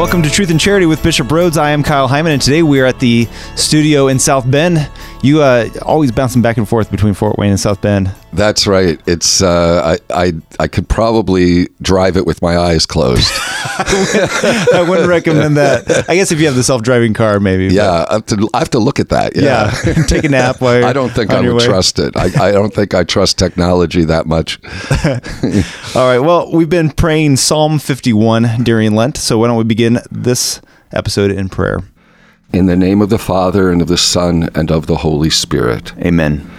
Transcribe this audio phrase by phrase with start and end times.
[0.00, 1.58] Welcome to Truth and Charity with Bishop Rhodes.
[1.58, 4.78] I am Kyle Hyman, and today we are at the studio in South Bend.
[5.22, 8.10] You uh, always bouncing back and forth between Fort Wayne and South Bend.
[8.32, 8.98] That's right.
[9.06, 13.30] It's uh, I, I I could probably drive it with my eyes closed.
[13.32, 16.06] I wouldn't recommend that.
[16.08, 17.74] I guess if you have the self-driving car, maybe.
[17.74, 19.36] yeah, I have, to, I have to look at that.
[19.36, 19.74] Yeah.
[19.84, 20.04] Yeah.
[20.06, 21.66] Take a nap while you're I don't think I would way.
[21.66, 22.16] trust it.
[22.16, 24.58] I, I don't think I trust technology that much.
[25.94, 26.18] All right.
[26.20, 30.60] Well, we've been praying Psalm 51 during Lent, so why don't we begin this
[30.92, 31.80] episode in prayer?
[32.52, 35.96] In the name of the Father and of the Son and of the Holy Spirit.
[35.98, 36.50] Amen.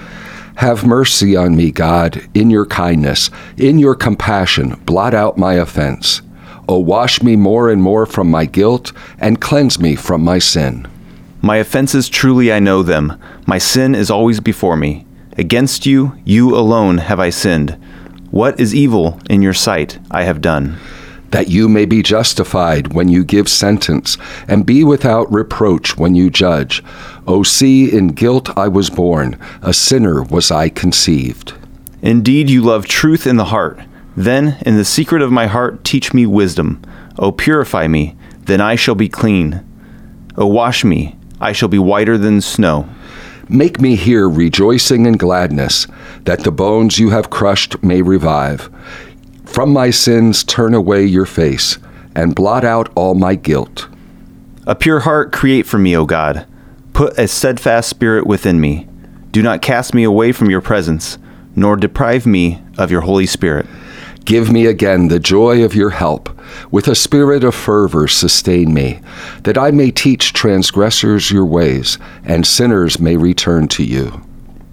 [0.56, 6.22] Have mercy on me, God, in your kindness, in your compassion, blot out my offense.
[6.70, 10.88] O wash me more and more from my guilt, and cleanse me from my sin.
[11.42, 13.20] My offenses truly I know them.
[13.46, 15.06] My sin is always before me.
[15.38, 17.72] Against you, you alone have I sinned.
[18.30, 20.78] What is evil in your sight I have done.
[21.32, 26.30] That you may be justified when you give sentence, and be without reproach when you
[26.30, 26.84] judge.
[27.26, 31.54] O see, in guilt I was born, a sinner was I conceived.
[32.02, 33.80] Indeed, you love truth in the heart.
[34.16, 36.82] Then, in the secret of my heart, teach me wisdom.
[37.18, 38.16] O purify me,
[38.46, 39.66] then I shall be clean.
[40.36, 42.90] O wash me, I shall be whiter than snow.
[43.48, 45.88] Make me hear rejoicing and gladness,
[46.24, 48.70] that the bones you have crushed may revive.
[49.52, 51.78] From my sins turn away your face,
[52.16, 53.90] and blot out all my guilt.
[54.66, 56.48] A pure heart create for me, O God.
[56.94, 58.88] Put a steadfast spirit within me.
[59.32, 61.18] Do not cast me away from your presence,
[61.54, 63.66] nor deprive me of your Holy Spirit.
[64.24, 66.30] Give me again the joy of your help.
[66.72, 69.02] With a spirit of fervor, sustain me,
[69.44, 74.22] that I may teach transgressors your ways, and sinners may return to you.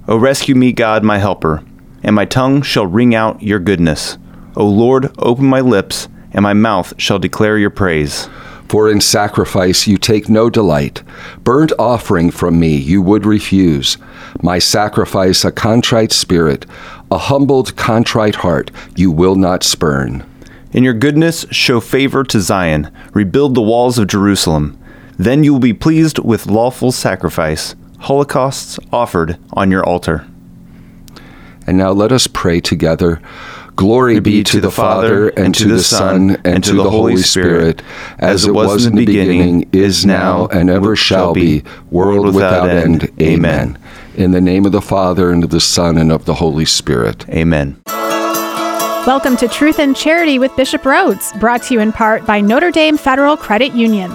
[0.07, 1.65] O rescue me, God, my helper,
[2.05, 4.19] and my tongue shall ring out your goodness.
[4.59, 8.29] O Lord, open my lips, and my mouth shall declare your praise.
[8.69, 11.05] For in sacrifice you take no delight.
[11.45, 13.99] Burnt offering from me you would refuse.
[14.43, 16.67] My sacrifice a contrite spirit,
[17.09, 20.29] a humbled, contrite heart you will not spurn.
[20.73, 24.77] In your goodness, show favor to Zion, rebuild the walls of Jerusalem.
[25.17, 30.27] Then you will be pleased with lawful sacrifice, holocausts offered on your altar.
[31.65, 33.23] And now let us pray together.
[33.79, 37.81] Glory be to the Father, and to the Son, and to the Holy Spirit,
[38.19, 43.09] as it was in the beginning, is now, and ever shall be, world without end.
[43.23, 43.79] Amen.
[44.17, 47.25] In the name of the Father, and of the Son, and of the Holy Spirit.
[47.29, 47.81] Amen.
[49.07, 52.73] Welcome to Truth and Charity with Bishop Rhodes, brought to you in part by Notre
[52.73, 54.11] Dame Federal Credit Union.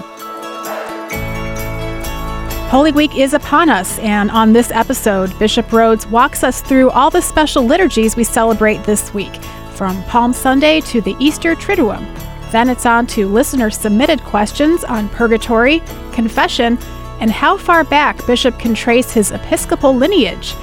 [2.68, 7.08] Holy Week is upon us, and on this episode, Bishop Rhodes walks us through all
[7.08, 9.34] the special liturgies we celebrate this week,
[9.74, 12.04] from Palm Sunday to the Easter Triduum.
[12.50, 15.80] Then it's on to listener submitted questions on purgatory,
[16.12, 16.76] confession,
[17.20, 20.54] and how far back Bishop can trace his episcopal lineage.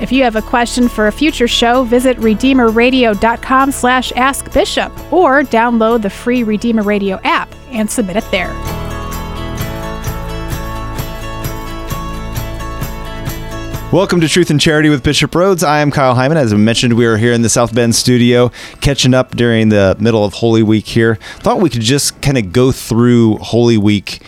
[0.00, 6.02] If you have a question for a future show, visit redeemerradio.com slash askbishop or download
[6.02, 8.54] the free Redeemer Radio app and submit it there.
[13.90, 15.64] Welcome to Truth and Charity with Bishop Rhodes.
[15.64, 16.36] I am Kyle Hyman.
[16.36, 18.50] As I mentioned, we are here in the South Bend studio,
[18.82, 21.14] catching up during the middle of Holy Week here.
[21.38, 24.22] Thought we could just kind of go through Holy Week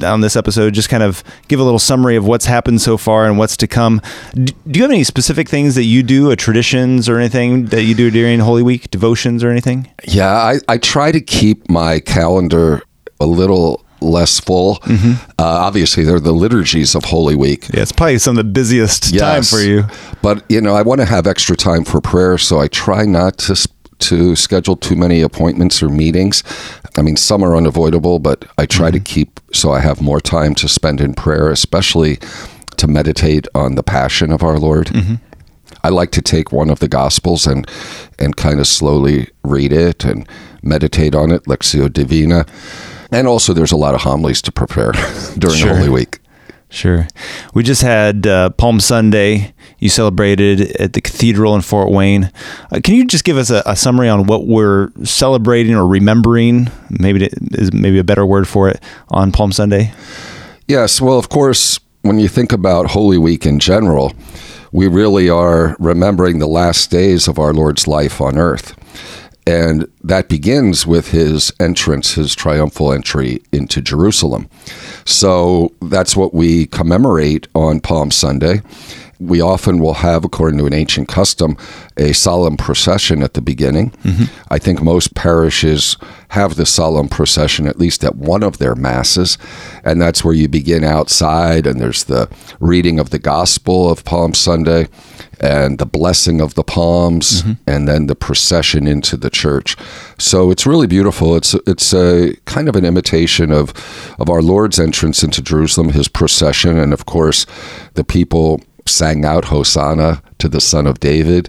[0.00, 3.26] on this episode, just kind of give a little summary of what's happened so far
[3.26, 4.00] and what's to come.
[4.32, 7.96] Do you have any specific things that you do, a traditions or anything that you
[7.96, 9.92] do during Holy Week, devotions or anything?
[10.06, 12.84] Yeah, I, I try to keep my calendar
[13.18, 14.76] a little less full.
[14.76, 15.30] Mm-hmm.
[15.38, 17.68] Uh, obviously, they're the liturgies of Holy Week.
[17.72, 19.84] Yeah, it's probably some of the busiest time for you.
[20.22, 23.38] But you know, I want to have extra time for prayer, so I try not
[23.38, 23.68] to
[24.00, 26.42] to schedule too many appointments or meetings.
[26.96, 29.04] I mean, some are unavoidable, but I try to mm-hmm.
[29.04, 32.18] keep so I have more time to spend in prayer, especially
[32.76, 34.88] to meditate on the passion of our Lord.
[34.88, 35.14] Mm-hmm.
[35.82, 37.68] I like to take one of the Gospels and
[38.18, 40.28] and kind of slowly read it and
[40.62, 42.46] meditate on it, Lectio Divina.
[43.12, 44.92] And also, there's a lot of homilies to prepare
[45.38, 45.76] during Sure.
[45.76, 46.18] Holy Week.
[46.72, 47.08] Sure.
[47.52, 49.54] We just had uh, Palm Sunday.
[49.80, 52.30] You celebrated at the cathedral in Fort Wayne.
[52.70, 56.70] Uh, can you just give us a, a summary on what we're celebrating or remembering?
[56.88, 59.92] Maybe it is maybe a better word for it on Palm Sunday.
[60.68, 64.12] Yes, well, of course, when you think about Holy Week in general,
[64.70, 68.76] we really are remembering the last days of our Lord's life on earth.
[69.50, 74.48] And that begins with his entrance, his triumphal entry into Jerusalem.
[75.04, 78.62] So that's what we commemorate on Palm Sunday.
[79.20, 81.56] we often will have, according to an ancient custom,
[81.98, 83.90] a solemn procession at the beginning.
[84.02, 84.24] Mm-hmm.
[84.50, 85.98] I think most parishes
[86.30, 89.36] have the solemn procession at least at one of their masses,
[89.84, 92.30] and that's where you begin outside, and there's the
[92.60, 94.88] reading of the Gospel of Palm Sunday
[95.40, 97.52] and the blessing of the palms mm-hmm.
[97.66, 99.76] and then the procession into the church.
[100.18, 101.34] So it's really beautiful.
[101.34, 103.72] It's it's a kind of an imitation of
[104.18, 107.46] of our lord's entrance into jerusalem his procession and of course
[107.94, 111.48] the people sang out hosanna to the son of david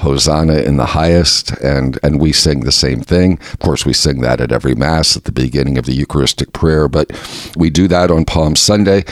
[0.00, 3.38] hosanna in the highest and and we sing the same thing.
[3.52, 6.88] Of course we sing that at every mass at the beginning of the eucharistic prayer
[6.88, 7.10] but
[7.56, 9.04] we do that on palm sunday.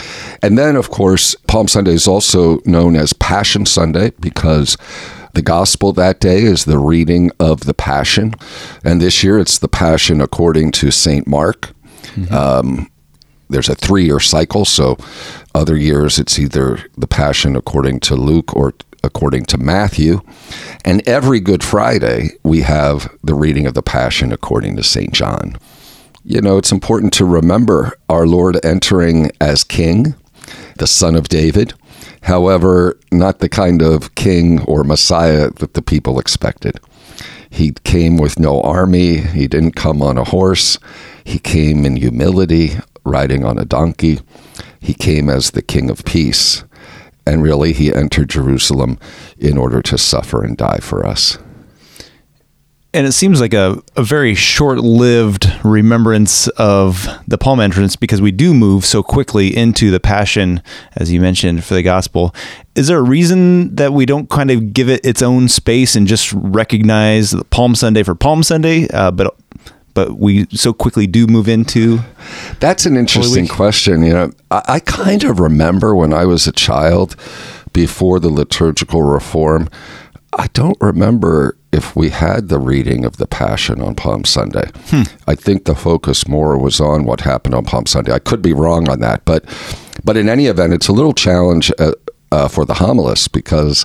[0.42, 4.76] And then of course palm sunday is also known as passion sunday because
[5.34, 8.34] the gospel that day is the reading of the passion.
[8.82, 11.70] And this year it's the passion according to saint mark.
[12.32, 12.90] Um,
[13.48, 14.64] there's a three year cycle.
[14.64, 14.96] So
[15.54, 20.20] other years it's either the Passion according to Luke or according to Matthew.
[20.84, 25.12] And every Good Friday we have the reading of the Passion according to St.
[25.12, 25.56] John.
[26.24, 30.14] You know, it's important to remember our Lord entering as King,
[30.76, 31.74] the Son of David.
[32.22, 36.80] However, not the kind of king or Messiah that the people expected.
[37.50, 39.16] He came with no army.
[39.16, 40.78] He didn't come on a horse.
[41.24, 42.76] He came in humility,
[43.08, 44.20] riding on a donkey.
[44.80, 46.64] He came as the King of Peace.
[47.26, 48.98] And really, he entered Jerusalem
[49.38, 51.38] in order to suffer and die for us.
[52.94, 58.22] And it seems like a, a very short lived remembrance of the palm entrance because
[58.22, 60.62] we do move so quickly into the passion,
[60.96, 62.34] as you mentioned, for the gospel.
[62.74, 66.06] Is there a reason that we don't kind of give it its own space and
[66.06, 69.36] just recognize Palm Sunday for Palm Sunday, uh, but
[69.98, 71.98] but we so quickly do move into
[72.60, 74.04] That's an interesting question.
[74.04, 77.16] You know, I, I kind of remember when I was a child,
[77.72, 79.68] before the liturgical reform,
[80.38, 84.70] I don't remember if we had the reading of the Passion on Palm Sunday.
[85.26, 88.12] I think the focus more was on what happened on Palm Sunday.
[88.12, 89.44] I could be wrong on that, but
[90.04, 91.90] but in any event, it's a little challenge uh,
[92.30, 93.84] uh, for the homilist because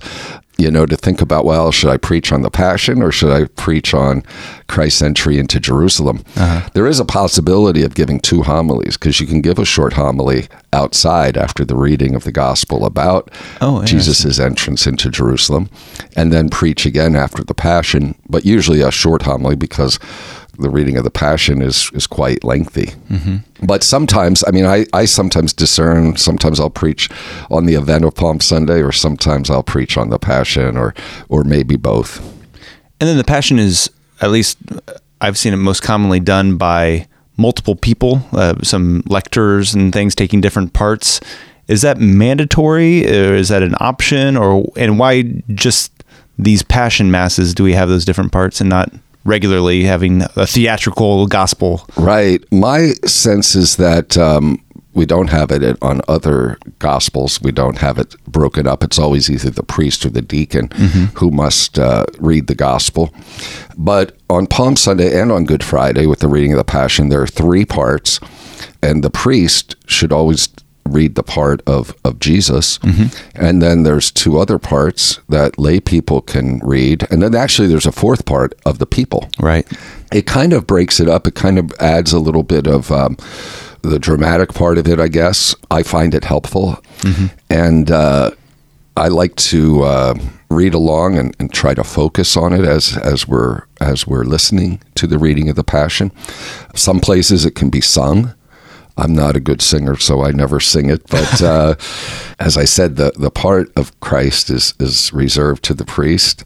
[0.58, 3.46] you know to think about well, should I preach on the Passion or should I
[3.46, 4.24] preach on
[4.68, 6.24] Christ's entry into Jerusalem?
[6.36, 6.70] Uh-huh.
[6.74, 10.48] There is a possibility of giving two homilies because you can give a short homily
[10.72, 13.84] outside after the reading of the Gospel about Oh.
[13.84, 15.70] Jesus' entrance into Jerusalem,
[16.16, 20.00] and then preach again after the Passion, but usually a short homily because
[20.60, 22.92] the reading of the Passion is is quite lengthy.
[23.62, 26.18] But sometimes, I mean, I, I sometimes discern.
[26.18, 27.10] Sometimes I'll preach
[27.50, 30.94] on the event of Palm Sunday, or sometimes I'll preach on the Passion, or
[31.30, 32.20] or maybe both.
[33.00, 33.90] And then the passion is,
[34.22, 34.58] at least
[35.20, 37.08] I've seen it most commonly done by
[37.38, 41.20] multiple people, uh, some lectors and things taking different parts.
[41.68, 45.24] Is that mandatory, or is that an option, or and why
[45.54, 45.92] just
[46.38, 48.92] these passion masses do we have those different parts and not
[49.24, 51.86] regularly having a theatrical gospel?
[51.98, 52.44] Right.
[52.52, 57.42] My sense is that um, we don't have it on other gospels.
[57.42, 58.84] We don't have it broken up.
[58.84, 60.70] It's always either the priest or the deacon
[61.16, 63.14] who must uh, read the gospel.
[63.78, 67.22] But on Palm Sunday and on Good Friday, with the reading of the Passion, there
[67.22, 68.20] are three parts,
[68.84, 70.48] and the priest should always
[70.86, 72.78] read the part of, of Jesus.
[73.36, 77.08] And then there's two other parts that lay people can read.
[77.10, 79.66] And then actually there's a fourth part of the people Right.
[80.12, 81.26] it kind of breaks it up.
[81.28, 83.18] It kind of adds a little bit of um,
[83.82, 85.56] the dramatic part of it, I guess.
[85.72, 86.78] I find it helpful.
[87.50, 88.32] And uh,
[88.96, 90.14] I like to uh,
[90.50, 94.80] read along and, and try to focus on it as, as we're as we're listening
[94.96, 96.12] to the reading of the Passion.
[96.76, 98.34] Some places it can be sung.
[98.98, 101.08] I'm not a good singer, so I never sing it.
[101.10, 101.76] But uh,
[102.40, 106.44] as I said, the, the part of Christ is, is reserved to the priest.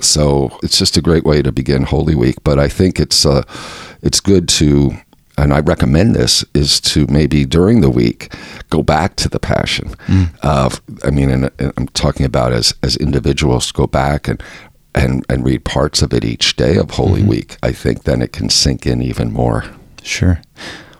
[0.00, 2.36] So it's just a great way to begin Holy Week.
[2.44, 3.42] But I think it's uh,
[4.02, 4.92] it's good to,
[5.36, 8.34] and I recommend this, is to maybe during the week
[8.70, 9.94] go back to the Passion.
[10.42, 10.70] Uh,
[11.04, 14.42] I mean, and, and I'm talking about as as individuals go back and.
[14.94, 17.56] And, and read parts of it each day of Holy Week.
[17.62, 19.64] I think then it can sink in even more.
[20.02, 20.42] Sure.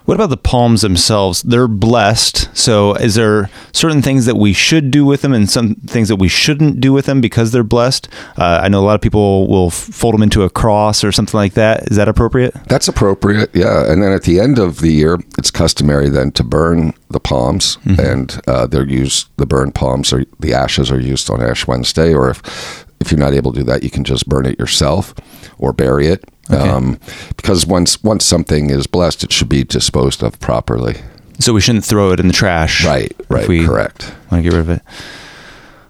[0.05, 1.43] What about the palms themselves?
[1.43, 2.55] They're blessed.
[2.57, 6.17] So, is there certain things that we should do with them and some things that
[6.17, 8.09] we shouldn't do with them because they're blessed?
[8.37, 11.37] Uh, I know a lot of people will fold them into a cross or something
[11.37, 11.89] like that.
[11.89, 12.53] Is that appropriate?
[12.67, 13.89] That's appropriate, yeah.
[13.89, 17.77] And then at the end of the year, it's customary then to burn the palms,
[17.85, 19.29] and uh, they're used.
[19.37, 23.19] The burned palms or the ashes are used on Ash Wednesday, or if if you're
[23.19, 25.13] not able to do that, you can just burn it yourself
[25.57, 26.23] or bury it.
[26.49, 26.99] Um,
[27.37, 30.97] because once once something is blessed, it should be disposed of properly.
[31.39, 32.85] So we shouldn't throw it in the trash.
[32.85, 34.13] Right, right, we correct.
[34.31, 34.81] want to get rid of it.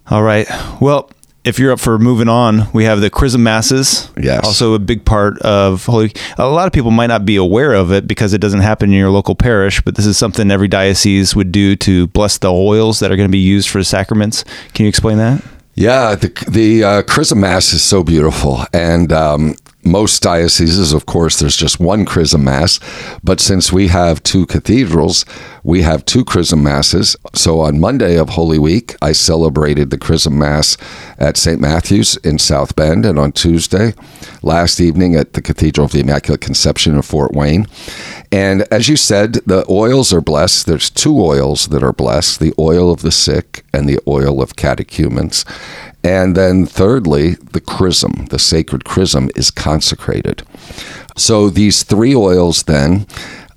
[0.07, 0.47] All right.
[0.79, 1.09] Well,
[1.43, 4.09] if you're up for moving on, we have the Chrism Masses.
[4.17, 4.45] Yes.
[4.45, 6.13] Also a big part of Holy.
[6.37, 8.97] A lot of people might not be aware of it because it doesn't happen in
[8.97, 12.99] your local parish, but this is something every diocese would do to bless the oils
[12.99, 14.45] that are going to be used for the sacraments.
[14.73, 15.43] Can you explain that?
[15.75, 19.55] Yeah, the the uh, Chrism Mass is so beautiful, and um,
[19.85, 22.79] most dioceses, of course, there's just one Chrism Mass.
[23.23, 25.25] But since we have two cathedrals,
[25.63, 27.15] we have two Chrism Masses.
[27.33, 30.77] So on Monday of Holy Week, I celebrated the Chrism Mass
[31.17, 31.59] at St.
[31.59, 33.93] Matthew's in South Bend, and on Tuesday,
[34.41, 37.67] last evening at the Cathedral of the Immaculate Conception in Fort Wayne.
[38.31, 40.65] And as you said, the oils are blessed.
[40.65, 44.55] There's two oils that are blessed the oil of the sick and the oil of
[44.55, 45.45] catechumens.
[46.03, 50.43] And then, thirdly, the chrism, the sacred chrism, is consecrated.
[51.15, 53.07] So these three oils then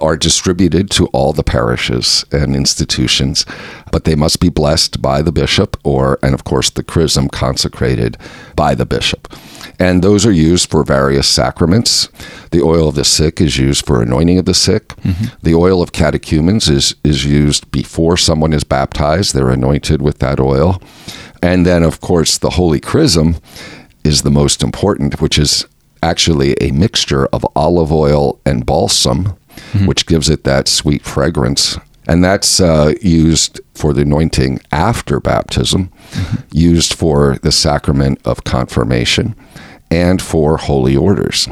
[0.01, 3.47] are distributed to all the parishes and institutions,
[3.91, 8.17] but they must be blessed by the bishop or, and of course, the chrism consecrated
[8.55, 9.33] by the bishop.
[9.79, 12.09] And those are used for various sacraments.
[12.51, 14.89] The oil of the sick is used for anointing of the sick.
[14.89, 15.25] Mm-hmm.
[15.43, 19.35] The oil of catechumens is, is used before someone is baptized.
[19.35, 20.81] They're anointed with that oil.
[21.43, 23.37] And then, of course, the Holy Chrism
[24.05, 25.67] is the most important, which is
[26.03, 29.87] actually a mixture of olive oil and balsam, mm-hmm.
[29.87, 31.79] which gives it that sweet fragrance.
[32.09, 36.37] And that's uh, used for the anointing after baptism, mm-hmm.
[36.53, 39.35] used for the sacrament of confirmation,
[39.91, 41.49] and for holy orders.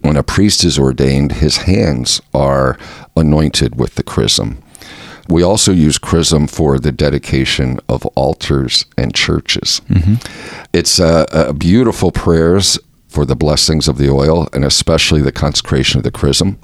[0.00, 2.78] When a priest is ordained, his hands are
[3.16, 4.62] anointed with the chrism.
[5.28, 9.80] We also use chrism for the dedication of altars and churches.
[9.88, 10.14] Mm-hmm.
[10.72, 12.78] It's a, a beautiful prayers
[13.08, 16.58] for the blessings of the oil and especially the consecration of the chrism.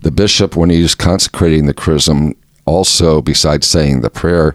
[0.00, 4.54] The bishop, when he's consecrating the chrism, also, besides saying the prayer,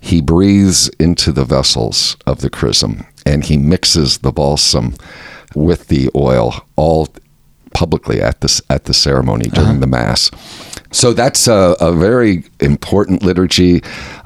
[0.00, 4.94] he breathes into the vessels of the chrism and he mixes the balsam
[5.54, 7.08] with the oil all
[7.74, 9.80] publicly at this at the ceremony during uh-huh.
[9.80, 10.30] the mass.
[10.90, 13.82] So that's a, a very important liturgy.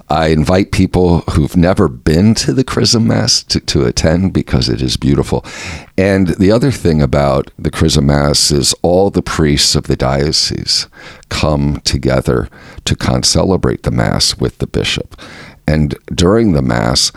[0.09, 4.83] I invite people who've never been to the Chrism Mass to, to attend because it
[4.83, 5.45] is beautiful.
[5.97, 10.88] And the other thing about the Chrism Mass is all the priests of the diocese
[11.29, 12.49] come together
[12.87, 15.14] to concelebrate the Mass with the bishop.
[15.69, 17.12] And during the Mass,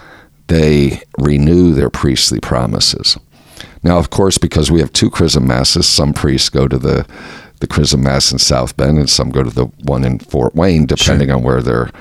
[0.47, 3.17] they renew their priestly promises.
[3.81, 7.07] Now, of course, because we have two Chrism Masses, some priests go to the
[7.63, 10.85] the Chrism Mass in South Bend, and some go to the one in Fort Wayne,
[10.85, 11.37] depending sure.
[11.37, 11.91] on where they're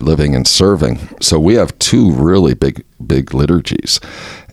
[0.00, 0.98] living and serving.
[1.20, 4.00] So we have two really big, big liturgies,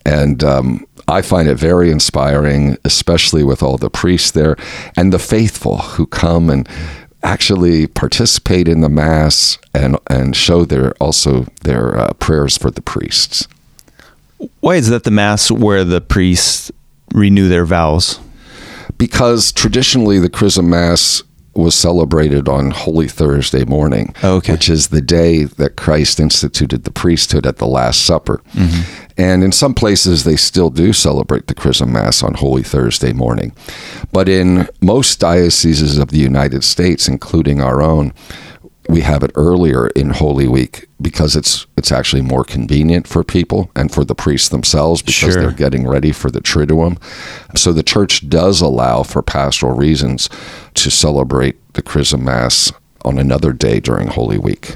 [0.05, 4.57] and um, I find it very inspiring, especially with all the priests there
[4.95, 6.69] and the faithful who come and
[7.23, 12.83] actually participate in the mass and and show their also their uh, prayers for the
[12.83, 13.47] priests.
[14.59, 16.71] Why is that the mass where the priests
[17.11, 18.19] renew their vows?
[18.99, 21.23] Because traditionally the Chrism Mass
[21.55, 24.51] was celebrated on Holy Thursday morning, okay.
[24.51, 28.41] which is the day that Christ instituted the priesthood at the Last Supper.
[28.53, 29.11] Mm-hmm.
[29.17, 33.53] And in some places, they still do celebrate the Chrism Mass on Holy Thursday morning.
[34.11, 38.13] But in most dioceses of the United States, including our own,
[38.89, 43.69] we have it earlier in Holy Week because it's it's actually more convenient for people
[43.75, 45.41] and for the priests themselves because sure.
[45.43, 46.97] they're getting ready for the Triduum.
[47.55, 50.27] So the church does allow for pastoral reasons
[50.73, 52.71] to celebrate the Chrism Mass
[53.05, 54.75] on another day during Holy Week.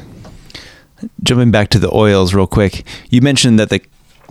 [1.23, 3.81] Jumping back to the oils real quick, you mentioned that the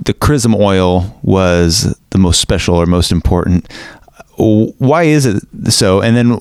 [0.04, 3.70] the chrism oil was the most special or most important.
[4.38, 6.00] Why is it so?
[6.00, 6.38] And then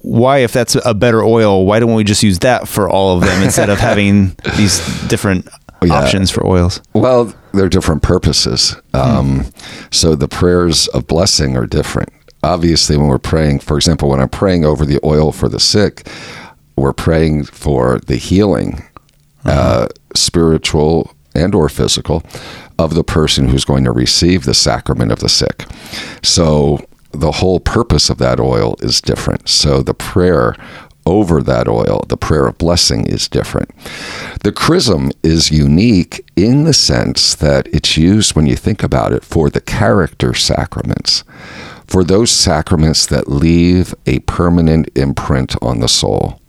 [0.00, 3.24] why, if that's a better oil, why don't we just use that for all of
[3.24, 5.48] them instead of having these different
[5.82, 5.94] yeah.
[5.94, 6.80] options for oils?
[6.94, 8.76] Well, they're different purposes.
[8.94, 9.44] Um,
[9.90, 12.08] So the prayers of blessing are different.
[12.42, 16.08] Obviously, when we're praying, for example, when I'm praying over the oil for the sick,
[16.76, 18.82] we're praying for the healing,
[19.44, 19.50] uh-huh.
[19.50, 22.22] uh, spiritual and or physical,
[22.78, 25.66] of the person who's going to receive the sacrament of the sick.
[26.22, 29.48] So the whole purpose of that oil is different.
[29.48, 30.56] So the prayer
[31.04, 33.70] over that oil, the prayer of blessing is different.
[34.44, 39.24] The chrism is unique in the sense that it's used, when you think about it,
[39.24, 41.24] for the character sacraments,
[41.86, 46.40] for those sacraments that leave a permanent imprint on the soul,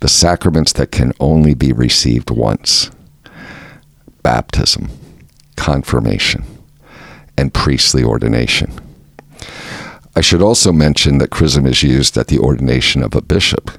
[0.00, 2.90] the sacraments that can only be received once
[4.22, 4.88] baptism,
[5.56, 6.44] confirmation,
[7.38, 8.72] and priestly ordination.
[10.14, 13.70] I should also mention that chrism is used at the ordination of a bishop.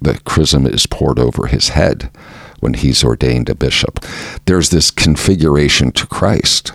[0.00, 2.10] The chrism is poured over his head,
[2.62, 3.98] when he's ordained a bishop.
[4.46, 6.72] There's this configuration to Christ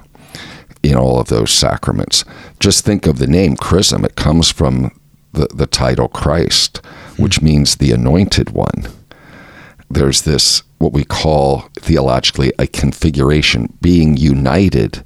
[0.83, 2.25] in all of those sacraments.
[2.59, 4.03] Just think of the name chrism.
[4.03, 4.91] It comes from
[5.31, 8.87] the, the title Christ, which means the anointed one.
[9.89, 15.03] There's this, what we call theologically, a configuration, being united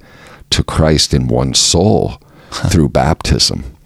[0.50, 2.20] to Christ in one soul
[2.52, 3.76] through baptism.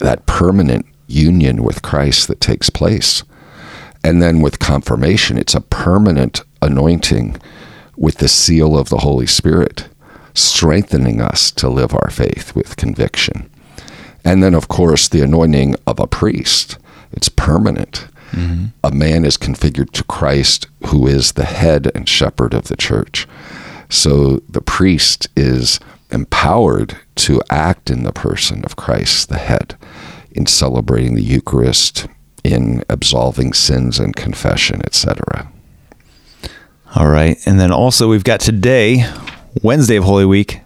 [0.00, 3.22] That permanent union with Christ that takes place.
[4.04, 7.36] And then with confirmation, it's a permanent anointing
[7.96, 9.88] with the seal of the Holy Spirit,
[10.34, 13.48] strengthening us to live our faith with conviction.
[14.24, 16.78] And then, of course, the anointing of a priest.
[17.12, 18.06] It's permanent.
[18.30, 18.66] Mm-hmm.
[18.82, 23.28] A man is configured to Christ, who is the head and shepherd of the church.
[23.88, 25.78] So the priest is
[26.12, 29.76] empowered to act in the person of Christ, the head,
[30.32, 32.06] in celebrating the Eucharist,
[32.44, 35.50] in absolving sins and confession, etc.
[36.94, 37.38] All right.
[37.46, 39.04] And then also, we've got today,
[39.62, 40.60] Wednesday of Holy Week,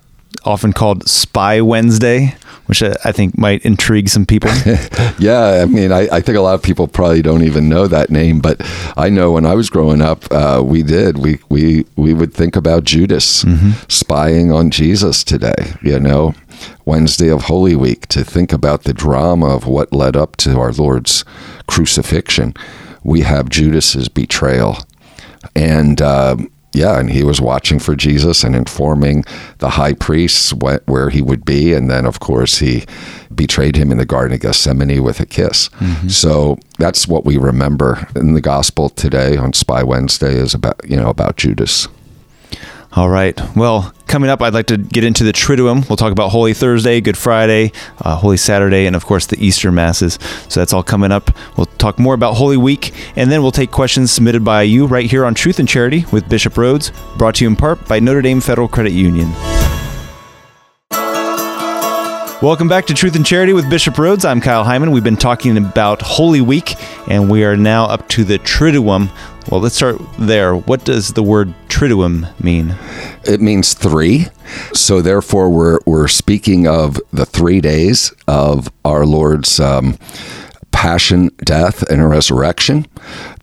[0.47, 2.37] often called Spy Wednesday
[2.67, 4.51] which I, think might intrigue some people.
[5.19, 8.11] yeah, I mean, I, I, think a lot of people probably don't even know that
[8.11, 8.61] name, but
[8.97, 11.19] I know when I was growing up, uh, we did.
[11.19, 13.71] We we we would think about Judas mm-hmm.
[13.89, 15.75] spying on Jesus today.
[15.81, 16.35] You know,
[16.85, 20.73] Wednesday of Holy Week to think about the drama of what led up to our
[20.73, 21.25] Lord's
[21.69, 22.55] crucifixion.
[23.05, 24.79] We have Judas's betrayal,
[25.55, 26.03] and.
[26.03, 26.37] Uh,
[26.77, 29.25] yeah, and he was watching for Jesus and informing
[29.59, 31.73] the high priests wh- where he would be.
[31.73, 32.85] And then, of course, he
[33.35, 35.71] betrayed him in the Garden of Gethsemane with a kiss.
[35.71, 36.09] Mm-hmm.
[36.09, 40.97] So that's what we remember in the gospel today on Spy Wednesday is about, you
[40.97, 41.89] know, about Judas.
[42.93, 43.39] All right.
[43.55, 45.89] Well, coming up, I'd like to get into the Triduum.
[45.89, 49.71] We'll talk about Holy Thursday, Good Friday, uh, Holy Saturday, and of course the Easter
[49.71, 50.19] Masses.
[50.49, 51.31] So that's all coming up.
[51.59, 55.11] We'll talk more about Holy Week, and then we'll take questions submitted by you right
[55.11, 58.23] here on Truth and Charity with Bishop Rhodes, brought to you in part by Notre
[58.23, 59.31] Dame Federal Credit Union.
[62.43, 64.25] Welcome back to Truth and Charity with Bishop Rhodes.
[64.25, 64.91] I'm Kyle Hyman.
[64.91, 66.75] We've been talking about Holy Week,
[67.09, 69.11] and we are now up to the Triduum.
[69.51, 70.57] Well, let's start there.
[70.57, 72.75] What does the word Triduum mean?
[73.25, 74.27] It means three.
[74.73, 79.61] So, therefore, we're, we're speaking of the three days of our Lord's.
[79.61, 79.99] Um,
[80.73, 82.87] passion, death, and resurrection,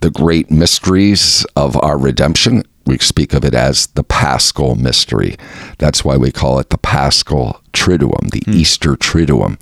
[0.02, 2.62] the great mysteries of our redemption.
[2.86, 5.38] We speak of it as the paschal mystery.
[5.80, 8.54] That's why we call it the paschal triduum, the hmm.
[8.54, 9.58] Easter triduum.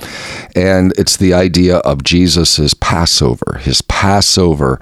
[0.53, 4.77] And it's the idea of Jesus' Passover, his Passover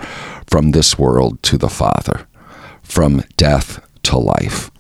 [0.50, 2.28] from this world to the Father,
[2.82, 4.72] from death to life.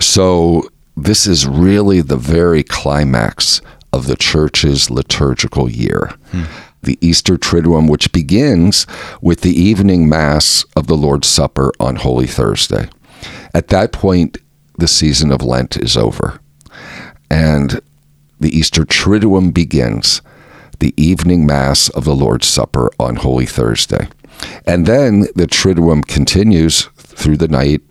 [0.00, 3.60] So, this is really the very climax
[3.92, 6.12] of the church's liturgical year.
[6.30, 6.44] Hmm.
[6.82, 8.86] The Easter Triduum, which begins
[9.20, 12.88] with the evening Mass of the Lord's Supper on Holy Thursday.
[13.52, 14.38] At that point,
[14.78, 16.40] the season of Lent is over.
[17.30, 17.80] And
[18.38, 20.22] the Easter Triduum begins,
[20.78, 24.08] the evening Mass of the Lord's Supper on Holy Thursday.
[24.66, 27.82] And then the Triduum continues through the night,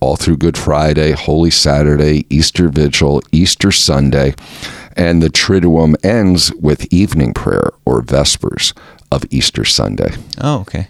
[0.00, 4.34] all through Good Friday, Holy Saturday, Easter Vigil, Easter Sunday,
[4.96, 8.74] and the Triduum ends with evening prayer or Vespers
[9.12, 10.14] of Easter Sunday.
[10.40, 10.88] Oh, okay.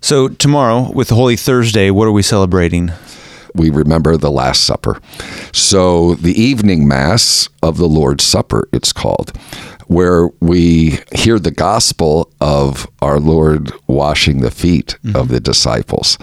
[0.00, 2.92] So tomorrow, with Holy Thursday, what are we celebrating?
[3.54, 5.00] we remember the Last Supper.
[5.52, 9.32] So, the evening Mass of the Lord's Supper, it's called,
[9.88, 15.16] where we hear the gospel of our Lord washing the feet mm-hmm.
[15.16, 16.18] of the disciples.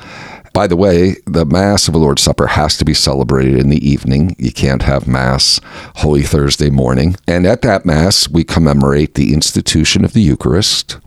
[0.53, 3.85] By the way, the Mass of the Lord's Supper has to be celebrated in the
[3.85, 4.35] evening.
[4.39, 5.59] You can't have Mass
[5.97, 7.17] Holy Thursday morning.
[7.27, 10.97] And at that Mass, we commemorate the institution of the Eucharist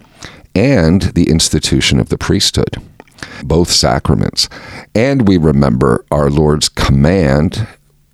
[0.55, 2.77] and the institution of the priesthood
[3.42, 4.49] both sacraments.
[4.94, 7.66] And we remember our Lord's command,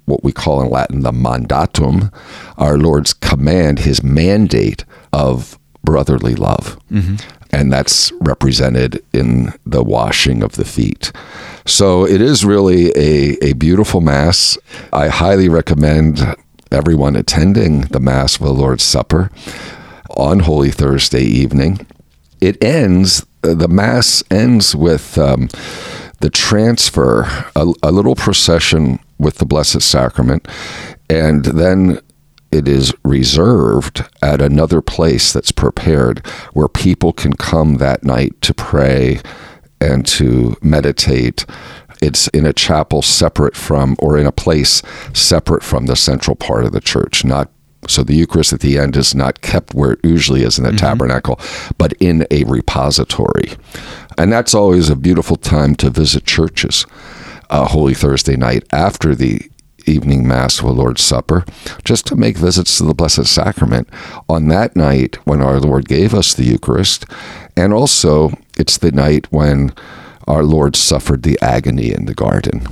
[0.07, 2.13] what we call in Latin the mandatum,
[2.59, 6.79] our Lord's command, his mandate of brotherly love.
[6.91, 7.17] Mm-hmm.
[7.51, 11.13] And that's represented in the washing of the feet.
[11.67, 14.59] So it is really a, a beautiful Mass.
[14.93, 16.21] I highly recommend
[16.73, 19.31] everyone attending the Mass of the Lord's Supper
[20.17, 21.87] on Holy Thursday evening.
[22.41, 25.49] It ends the mass ends with um,
[26.21, 30.47] the transfer, a, a little procession with the Blessed Sacrament,
[31.11, 31.99] and then
[32.53, 38.55] it is reserved at another place that's prepared where people can come that night to
[38.55, 39.21] pray
[39.81, 41.45] and to meditate.
[42.01, 44.83] It's in a chapel separate from, or in a place
[45.15, 47.51] separate from the central part of the church, not
[47.89, 50.71] So the Eucharist at the end is not kept where it usually is in the
[50.71, 50.79] mm-hmm.
[50.79, 51.39] tabernacle,
[51.77, 53.53] but in a repository.
[54.17, 56.87] And that's always a beautiful time to visit churches.
[57.51, 59.41] Uh, Holy Thursday night after the
[59.87, 61.45] evening mass or Lord's Supper,
[61.85, 63.89] just to make visits to the Blessed Sacrament
[64.29, 67.05] on that night when our Lord gave us the Eucharist.
[67.57, 69.75] And also, it's the night when
[70.27, 72.67] our Lord suffered the agony in the garden.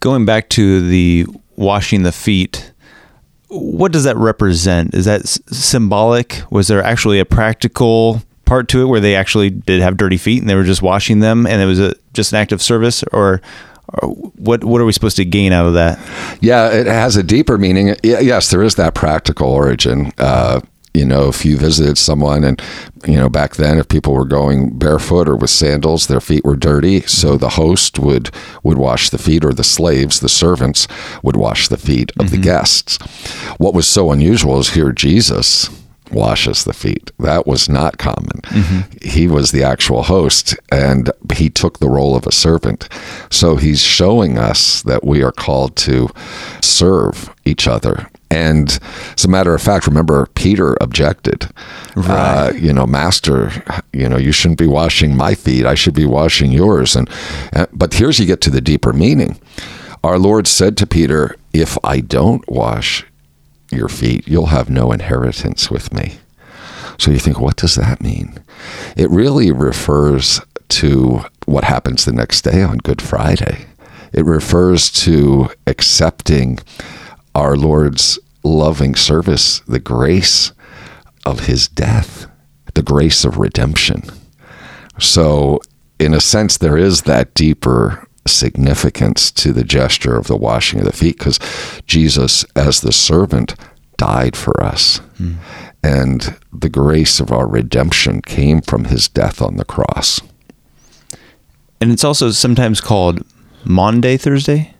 [0.00, 2.72] Going back to the washing the feet,
[3.48, 4.94] what does that represent?
[4.94, 6.42] Is that symbolic?
[6.50, 10.40] Was there actually a practical part to it where they actually did have dirty feet
[10.40, 13.04] and they were just washing them and it was a, just an act of service
[13.12, 13.40] or,
[14.34, 15.98] what what are we supposed to gain out of that?
[16.42, 17.96] Yeah, it has a deeper meaning.
[18.02, 20.12] Yes, there is that practical origin.
[20.18, 20.60] Uh,
[20.94, 22.60] you know, if you visited someone and,
[23.06, 26.56] you know, back then, if people were going barefoot or with sandals, their feet were
[26.56, 27.02] dirty.
[27.02, 28.30] So the host would,
[28.62, 30.88] would wash the feet, or the slaves, the servants,
[31.22, 32.98] would wash the feet of the guests.
[33.58, 35.70] What was so unusual is here Jesus
[36.12, 37.10] washes the feet.
[37.18, 38.40] That was not common.
[39.02, 42.88] He was the actual host and he took the role of a servant.
[43.30, 46.08] So he's showing us that we are called to
[46.62, 48.08] serve each other.
[48.30, 48.78] And
[49.16, 51.48] as a matter of fact, remember Peter objected.
[51.96, 53.50] Uh, you know, Master,
[53.92, 55.64] you know, you shouldn't be washing my feet.
[55.64, 56.94] I should be washing yours.
[56.94, 57.08] And
[57.54, 59.40] uh, but here's you get to the deeper meaning.
[60.04, 63.04] Our Lord said to Peter, "If I don't wash
[63.70, 66.18] your feet, you'll have no inheritance with me."
[66.98, 68.38] So you think, what does that mean?
[68.96, 73.66] It really refers to what happens the next day on Good Friday.
[74.12, 76.58] It refers to accepting
[77.34, 80.52] our Lord's loving service, the grace
[81.24, 82.26] of his death,
[82.74, 84.02] the grace of redemption.
[84.98, 85.60] So,
[85.98, 90.86] in a sense, there is that deeper significance to the gesture of the washing of
[90.86, 91.38] the feet because
[91.86, 93.54] Jesus, as the servant,
[93.96, 94.98] died for us.
[95.18, 95.34] Hmm.
[95.82, 100.20] And the grace of our redemption came from his death on the cross.
[101.80, 103.24] And it's also sometimes called
[103.64, 104.74] Maundy Thursday.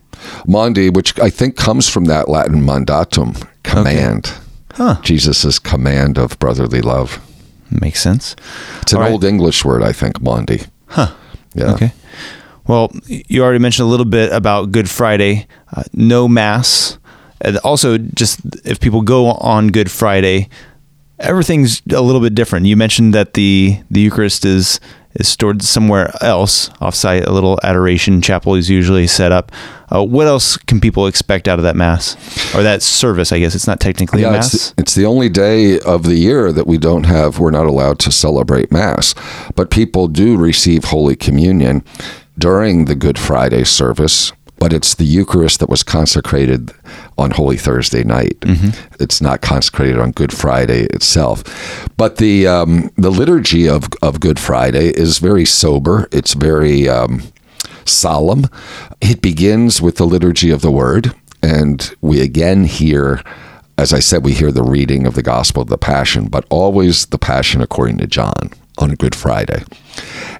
[0.47, 4.33] Maundy, which I think comes from that Latin mandatum, command.
[4.73, 5.01] Huh.
[5.03, 7.21] Jesus' command of brotherly love.
[7.71, 8.35] Makes sense.
[8.83, 9.13] It's an right.
[9.13, 10.63] old English word, I think, Maundy.
[10.87, 11.15] Huh.
[11.55, 11.75] Yeah.
[11.75, 11.93] Okay.
[12.69, 16.99] Well, you already mentioned a little bit about Good Friday, uh, no mass,
[17.41, 20.49] and also just if people go on Good Friday,
[21.19, 22.67] everything's a little bit different.
[22.67, 24.81] You mentioned that the the Eucharist is
[25.15, 27.27] is stored somewhere else, offsite.
[27.27, 29.51] A little adoration chapel is usually set up.
[29.91, 32.15] Uh, what else can people expect out of that mass
[32.55, 33.33] or that service?
[33.33, 34.53] I guess it's not technically a Yeah, mass.
[34.55, 37.65] it's the, it's the only day of the year that we don't have, we're not
[37.67, 39.15] allowed to celebrate Mass.
[39.55, 41.83] But people do receive Holy Communion
[42.39, 44.33] during the Good Friday service.
[44.61, 46.73] But it's the Eucharist that was consecrated
[47.17, 48.37] on Holy Thursday night.
[48.99, 51.45] It's not consecrated on Good Friday itself.
[51.97, 56.09] But the um, the liturgy of, of Good Friday is very sober.
[56.11, 57.23] It's very um,
[57.85, 58.47] solemn.
[59.01, 63.23] It begins with the liturgy of the word, and we again hear,
[63.77, 67.07] as I said, we hear the reading of the Gospel of the Passion, but always
[67.07, 69.65] the Passion according to John on Good Friday.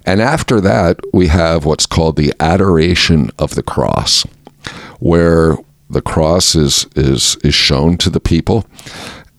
[0.05, 4.25] And after that, we have what's called the adoration of the cross,
[4.99, 5.57] where
[5.89, 8.65] the cross is is is shown to the people,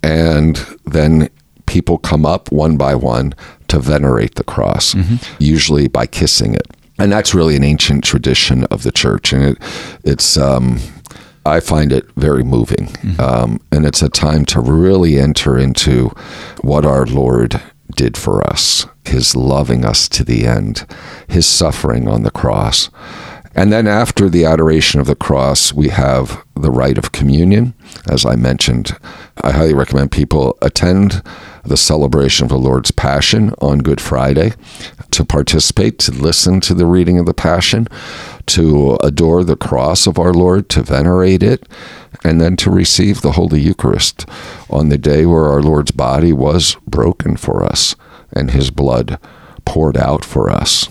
[0.03, 1.29] and then
[1.67, 3.35] people come up one by one
[3.69, 4.95] to venerate the cross,
[5.39, 6.67] usually by kissing it.
[6.99, 9.59] And that's really an ancient tradition of the church, and it
[10.05, 10.79] it's um,
[11.47, 16.11] I find it very moving, um, and it's a time to really enter into
[16.63, 20.87] what our Lord did for us, His loving us to the end,
[21.29, 22.91] His suffering on the cross.
[23.55, 27.75] And then after the adoration of the cross, we have the rite of communion.
[28.09, 28.97] As I mentioned,
[29.43, 31.23] I highly recommend people attend
[31.65, 34.53] the celebration of the Lord's Passion on Good Friday
[35.11, 37.89] to participate, to listen to the reading of the Passion,
[38.47, 41.69] to adore the cross of our Lord, to venerate it,
[42.25, 44.29] and then to receive the Holy Eucharist
[44.69, 47.95] on the day where our Lord's body was broken for us
[48.33, 49.19] and his blood
[49.65, 50.89] poured out for us.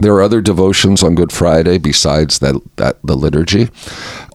[0.00, 3.68] There are other devotions on Good Friday besides that, that the liturgy.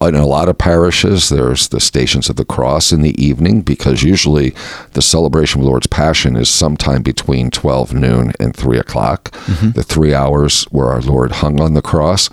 [0.02, 4.04] In a lot of parishes, there's the Stations of the Cross in the evening because
[4.04, 4.54] usually
[4.92, 9.72] the celebration of the Lord's Passion is sometime between 12 noon and 3 o'clock, mm-hmm.
[9.72, 12.30] the three hours where our Lord hung on the cross.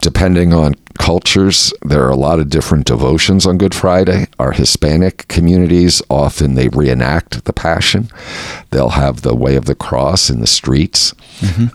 [0.00, 4.26] Depending on cultures, there are a lot of different devotions on Good Friday.
[4.38, 8.10] Our Hispanic communities often they reenact the Passion.
[8.70, 11.14] They'll have the Way of the Cross in the streets.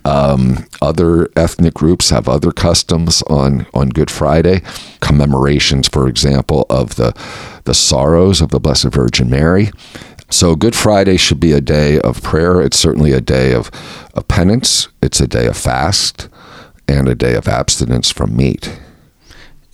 [0.06, 4.62] Um, other ethnic groups have other customs on on Good Friday,
[5.00, 7.12] commemorations, for example, of the
[7.64, 9.72] the sorrows of the Blessed Virgin Mary.
[10.30, 12.62] So Good Friday should be a day of prayer.
[12.62, 13.72] It's certainly a day of,
[14.14, 14.88] of penance.
[15.02, 16.30] It's a day of fast
[16.88, 18.80] and a day of abstinence from meat.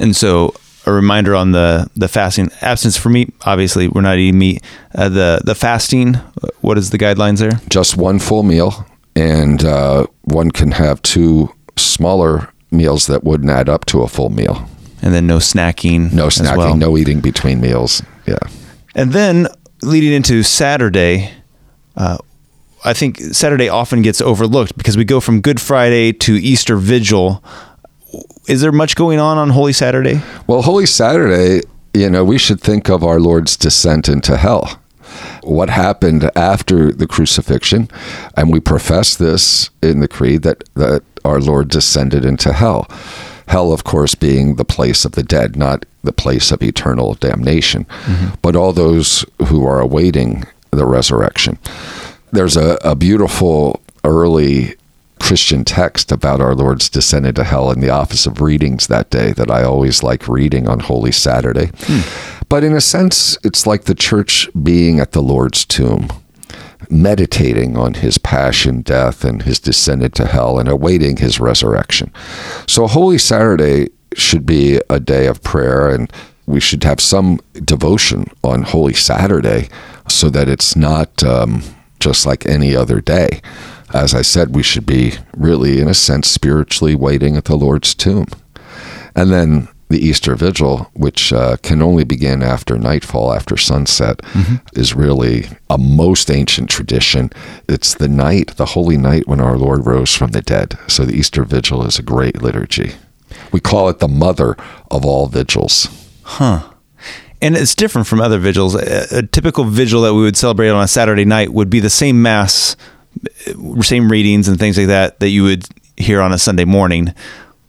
[0.02, 0.54] And so
[0.86, 3.34] a reminder on the the fasting abstinence for meat.
[3.46, 4.64] Obviously, we're not eating meat.
[4.96, 6.16] Uh, the the fasting.
[6.62, 7.60] What is the guidelines there?
[7.70, 8.86] Just one full meal,
[9.16, 14.30] and uh, one can have two smaller meals that wouldn't add up to a full
[14.30, 14.68] meal.
[15.02, 16.14] And then no snacking.
[16.14, 16.78] No snacking, well.
[16.78, 18.04] no eating between meals.
[18.28, 18.38] Yeah.
[18.94, 19.48] And then
[19.82, 21.32] leading into Saturday,
[21.96, 22.18] uh,
[22.86, 27.44] I think Saturday often gets overlooked because we go from Good Friday to Easter Vigil.
[28.48, 30.22] Is there much going on on Holy Saturday?
[30.48, 31.62] Well, Holy Saturday,
[31.94, 34.80] you know, we should think of our Lord's descent into hell.
[35.44, 37.90] What happened after the crucifixion,
[38.36, 42.88] and we profess this in the creed that, that our Lord descended into hell.
[43.48, 47.86] Hell, of course, being the place of the dead, not the place of eternal damnation,
[47.86, 48.36] mm-hmm.
[48.42, 51.60] but all those who are awaiting the resurrection.
[52.32, 54.76] There's a, a beautiful early
[55.22, 59.32] Christian text about our Lord's descent into hell in the office of readings that day
[59.34, 61.70] that I always like reading on Holy Saturday.
[62.50, 66.10] But in a sense, it's like the church being at the Lord's tomb,
[66.90, 72.12] meditating on his passion, death, and his descent into hell and awaiting his resurrection.
[72.68, 76.12] So Holy Saturday should be a day of prayer and
[76.48, 79.70] we should have some devotion on Holy Saturday
[80.10, 81.62] so that it's not um,
[82.00, 83.40] just like any other day.
[83.94, 87.94] As I said, we should be really, in a sense, spiritually waiting at the Lord's
[87.94, 88.28] tomb.
[89.16, 94.22] And then the Easter Vigil, which uh, can only begin after nightfall, after sunset,
[94.74, 97.30] is really a most ancient tradition.
[97.68, 100.78] It's the night, the holy night when our Lord rose from the dead.
[100.88, 102.94] So the Easter Vigil is a great liturgy.
[103.52, 104.56] We call it the mother
[104.90, 105.90] of all vigils.
[106.24, 106.70] Huh.
[107.42, 108.76] And it's different from other vigils.
[108.76, 111.90] A, a typical vigil that we would celebrate on a Saturday night would be the
[111.90, 112.78] same mass,
[113.82, 115.66] same readings and things like that that you would
[115.98, 117.14] hear on a Sunday morning.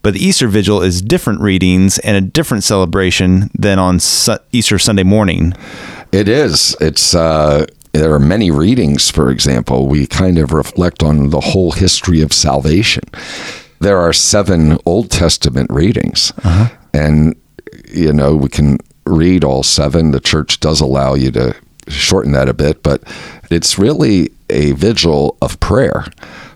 [0.01, 4.77] But the Easter Vigil is different readings and a different celebration than on Su- Easter
[4.77, 5.53] Sunday morning.
[6.11, 6.75] It is.
[6.81, 9.09] It's uh, there are many readings.
[9.09, 13.03] For example, we kind of reflect on the whole history of salvation.
[13.79, 16.33] There are seven Old Testament readings,
[16.93, 17.35] and
[17.89, 20.11] you know we can read all seven.
[20.11, 21.55] The church does allow you to
[21.87, 23.03] shorten that a bit, but
[23.51, 26.05] it's really a vigil of prayer.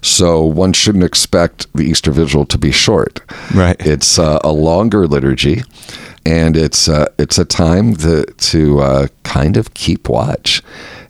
[0.01, 3.19] So one shouldn't expect the Easter Vigil to be short.
[3.53, 3.75] Right.
[3.79, 5.63] It's uh, a longer liturgy,
[6.25, 10.61] and it's uh, it's a time to to uh, kind of keep watch,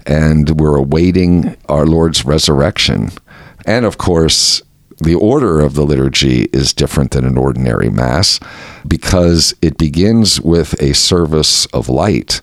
[0.05, 3.11] and we're awaiting our Lord's resurrection,
[3.65, 4.61] and of course.
[4.99, 8.39] The order of the liturgy is different than an ordinary Mass
[8.87, 12.41] because it begins with a service of light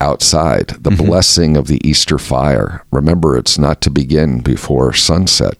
[0.00, 2.84] outside, the blessing of the Easter fire.
[2.92, 5.54] Remember, it's not to begin before sunset.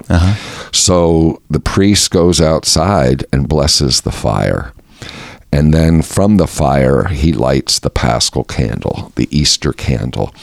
[0.72, 4.72] So the priest goes outside and blesses the fire.
[5.50, 10.34] And then from the fire, he lights the paschal candle, the Easter candle.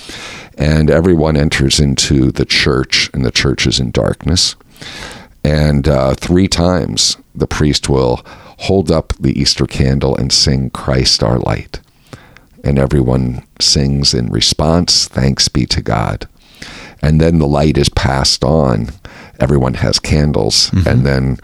[0.57, 4.55] And everyone enters into the church, and the church is in darkness.
[5.43, 8.25] And uh, three times the priest will
[8.59, 11.81] hold up the Easter candle and sing, Christ our light.
[12.65, 16.27] And everyone sings in response, Thanks be to God.
[17.01, 18.89] And then the light is passed on.
[19.39, 20.71] Everyone has candles.
[20.71, 20.89] Mm-hmm.
[20.89, 21.37] And then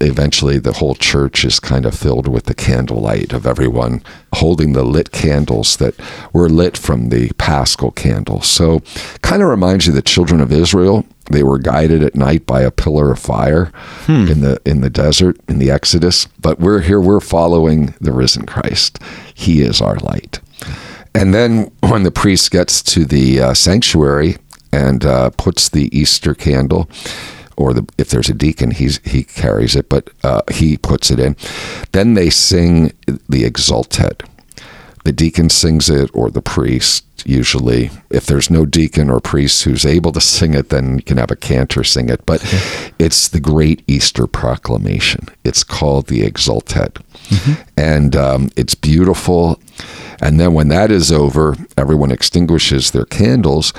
[0.00, 4.02] eventually the whole church is kind of filled with the candlelight of everyone
[4.34, 5.94] holding the lit candles that
[6.32, 8.42] were lit from the paschal candle.
[8.42, 8.80] So
[9.22, 12.70] kind of reminds you the children of Israel, they were guided at night by a
[12.70, 13.70] pillar of fire
[14.30, 18.46] in the in the desert in the Exodus, but we're here we're following the risen
[18.46, 18.98] Christ.
[19.34, 20.40] He is our light.
[21.14, 24.36] And then when the priest gets to the uh, sanctuary
[24.72, 26.88] and uh, puts the Easter candle,
[27.58, 31.18] or the, if there's a deacon, he's he carries it, but uh, he puts it
[31.18, 31.36] in.
[31.92, 34.26] Then they sing the Exultet.
[35.04, 37.04] The deacon sings it, or the priest.
[37.24, 41.16] Usually, if there's no deacon or priest who's able to sing it, then you can
[41.16, 42.24] have a cantor sing it.
[42.26, 42.40] But
[42.98, 45.26] it's the great Easter proclamation.
[45.44, 47.02] It's called the Exultet,
[47.76, 49.60] and um, it's beautiful.
[50.20, 53.72] And then when that is over, everyone extinguishes their candles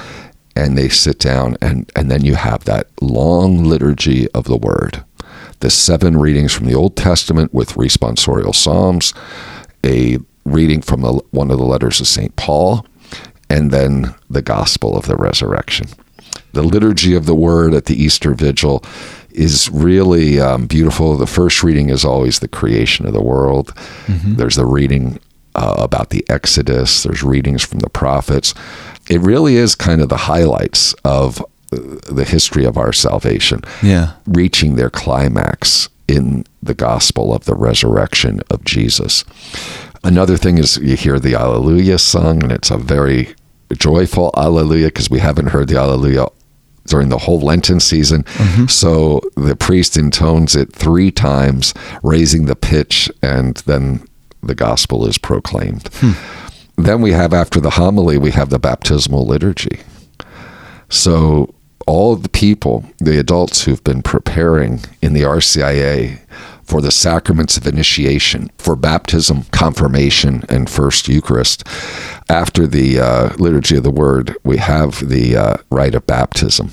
[0.56, 5.04] and they sit down and, and then you have that long liturgy of the word
[5.60, 9.14] the seven readings from the Old Testament with responsorial psalms,
[9.86, 12.36] a reading from the, one of the letters of St.
[12.36, 12.86] Paul,
[13.50, 15.88] and then the gospel of the resurrection.
[16.54, 18.84] The liturgy of the word at the Easter Vigil
[19.32, 21.16] is really um, beautiful.
[21.18, 23.74] The first reading is always the creation of the world.
[24.08, 24.36] Mm-hmm.
[24.36, 25.20] There's the reading
[25.56, 28.54] uh, about the Exodus, there's readings from the prophets.
[29.10, 31.42] It really is kind of the highlights of
[31.72, 31.78] uh,
[32.10, 33.62] the history of our salvation.
[33.82, 34.14] Yeah.
[34.26, 39.24] Reaching their climax in the gospel of the resurrection of Jesus.
[40.04, 43.36] Another thing is you hear the Alleluia sung, and it's a very
[43.74, 46.28] joyful Alleluia because we haven't heard the Alleluia
[46.88, 48.24] during the whole Lenten season.
[48.24, 48.66] Mm-hmm.
[48.66, 54.08] So the priest intones it three times, raising the pitch, and then
[54.42, 55.90] the gospel is proclaimed.
[55.94, 56.12] Hmm.
[56.84, 59.82] Then we have, after the homily, we have the baptismal liturgy.
[60.88, 61.54] So
[61.86, 66.20] all the people, the adults who've been preparing in the RCIA
[66.64, 71.68] for the sacraments of initiation, for baptism, confirmation, and first Eucharist.
[72.30, 76.72] After the uh, liturgy of the Word, we have the uh, rite of baptism.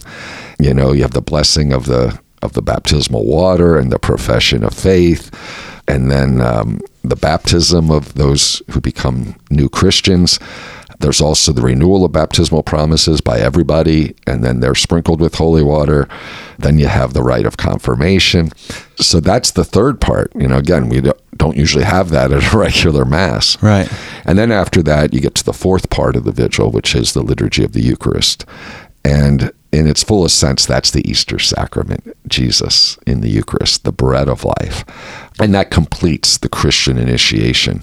[0.60, 4.62] You know, you have the blessing of the of the baptismal water and the profession
[4.62, 5.30] of faith,
[5.88, 10.38] and then um, the baptism of those who become new Christians.
[11.00, 15.62] There's also the renewal of baptismal promises by everybody, and then they're sprinkled with holy
[15.62, 16.08] water.
[16.58, 18.50] Then you have the rite of confirmation.
[18.96, 20.32] So that's the third part.
[20.34, 21.02] You know, again, we
[21.36, 23.62] don't usually have that at a regular Mass.
[23.62, 23.90] Right.
[24.24, 27.12] And then after that, you get to the fourth part of the vigil, which is
[27.12, 28.46] the liturgy of the Eucharist.
[29.04, 34.26] And in its fullest sense, that's the Easter sacrament, Jesus in the Eucharist, the bread
[34.26, 34.84] of life.
[35.38, 37.82] And that completes the Christian initiation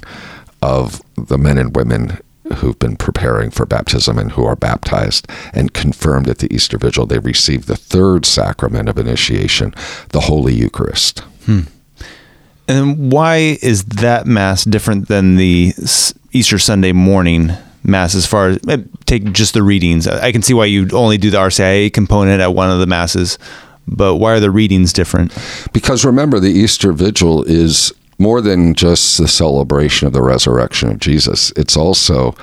[0.63, 2.17] of the men and women
[2.55, 7.05] who've been preparing for baptism and who are baptized and confirmed at the Easter Vigil,
[7.05, 9.73] they receive the third sacrament of initiation,
[10.09, 11.19] the Holy Eucharist.
[11.45, 11.61] Hmm.
[12.67, 15.73] And why is that Mass different than the
[16.31, 17.51] Easter Sunday morning
[17.83, 20.07] Mass as far as eh, take just the readings?
[20.07, 23.37] I can see why you only do the RCIA component at one of the Masses,
[23.87, 25.37] but why are the readings different?
[25.73, 30.99] Because remember, the Easter Vigil is more than just the celebration of the resurrection of
[30.99, 32.35] Jesus, it's also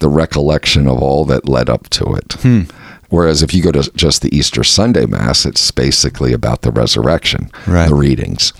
[0.00, 2.32] the recollection of all that led up to it.
[2.40, 2.62] Hmm.
[3.10, 7.50] Whereas if you go to just the Easter Sunday Mass, it's basically about the resurrection,
[7.66, 7.88] right.
[7.88, 8.52] the readings,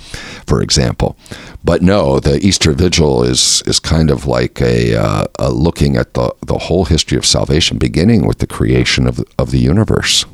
[0.46, 1.16] for example.
[1.62, 6.14] But no, the Easter Vigil is is kind of like a, uh, a looking at
[6.14, 10.24] the the whole history of salvation, beginning with the creation of of the universe.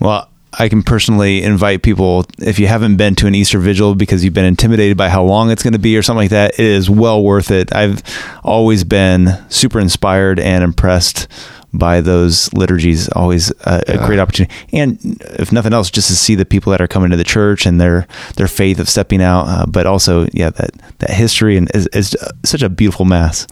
[0.00, 4.24] Well, I can personally invite people if you haven't been to an Easter vigil because
[4.24, 6.54] you've been intimidated by how long it's going to be or something like that.
[6.54, 7.74] It is well worth it.
[7.74, 8.02] I've
[8.42, 11.28] always been super inspired and impressed
[11.72, 14.06] by those liturgies always a, yeah.
[14.06, 14.54] great opportunity.
[14.72, 14.98] And
[15.38, 17.80] if nothing else just to see the people that are coming to the church and
[17.80, 21.86] their their faith of stepping out uh, but also yeah that that history and is,
[21.88, 23.46] is, such a beautiful mass.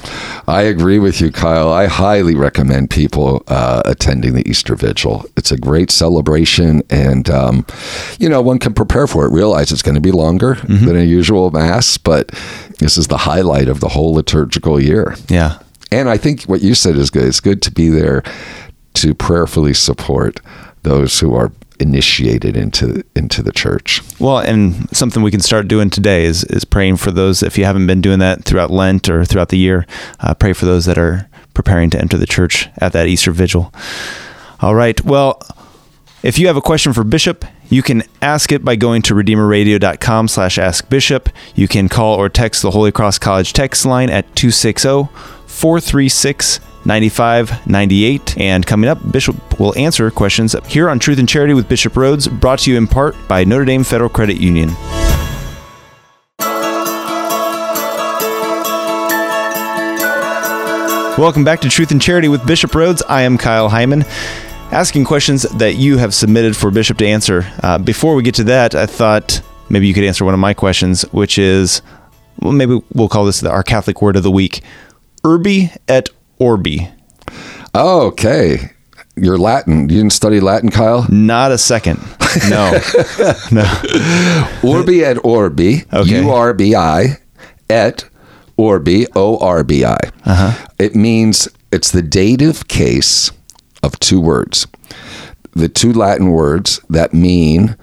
[0.47, 1.73] I agree with you kyle.
[1.73, 5.25] I highly recommend people uh, attending the easter vigil.
[5.37, 7.67] It's a great celebration and um,
[8.19, 10.87] you know one can prepare for it realize it's going to be longer mm-hmm.
[10.87, 12.29] than a usual mass but
[12.79, 15.17] this is the highlight of the whole liturgical year.
[15.29, 15.59] Yeah
[15.91, 17.25] and I think what you said is good.
[17.25, 18.23] It's good to be there
[18.95, 20.41] to prayerfully support
[20.83, 24.01] those who are initiated into into the church.
[24.21, 27.43] Well, and something we can start doing today is is praying for those.
[27.43, 29.87] If you haven't been doing that throughout Lent or throughout the year,
[30.21, 33.73] uh, pray for those that are preparing to enter the church at that Easter vigil.
[34.61, 35.03] All right.
[35.05, 35.41] Well,
[36.23, 40.29] if you have a question for Bishop, you can ask it by going to redeemerradio.com
[40.29, 41.29] slash askbishop.
[41.55, 45.09] You can call or text the Holy Cross College text line at 260
[45.55, 48.39] 436 9598.
[48.39, 52.29] And coming up, Bishop will answer questions here on Truth and Charity with Bishop Rhoades,
[52.41, 54.71] brought to you in part by Notre Dame Federal Credit Union.
[61.17, 63.01] Welcome back to Truth and Charity with Bishop Rhoades.
[63.09, 64.03] I am Kyle Hyman,
[64.73, 67.47] asking questions that you have submitted for Bishop to answer.
[67.63, 70.55] Uh, before we get to that, I thought maybe you could answer one of my
[70.55, 71.83] questions, which is
[72.41, 74.63] well, maybe we'll call this our Catholic word of the week
[75.25, 76.89] urbi et orbi.
[77.75, 78.71] Oh, okay.
[79.17, 79.89] You're Latin.
[79.89, 81.07] You didn't study Latin, Kyle?
[81.11, 81.99] Not a second.
[82.49, 82.73] No.
[83.53, 83.63] no.
[84.63, 85.85] Urbi et orbi.
[85.93, 86.23] Okay.
[86.23, 87.19] U R B I
[87.71, 88.05] et
[88.57, 89.07] orbi.
[89.15, 89.99] O R B I.
[90.25, 90.67] Uh-huh.
[90.79, 93.31] It means it's the dative case
[93.83, 94.67] of two words.
[95.53, 97.77] The two Latin words that mean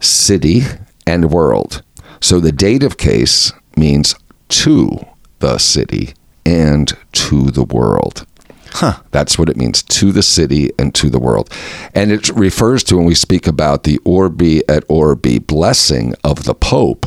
[0.00, 0.62] city
[1.06, 1.82] and world.
[2.20, 4.16] So the dative case means
[4.48, 5.06] to
[5.38, 6.14] the city
[6.44, 8.26] and to the world.
[8.74, 9.00] Huh.
[9.10, 11.50] That's what it means to the city and to the world.
[11.94, 16.54] And it refers to when we speak about the Urbi et Orbi blessing of the
[16.54, 17.06] Pope